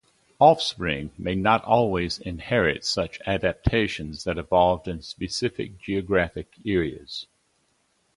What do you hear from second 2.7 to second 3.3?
such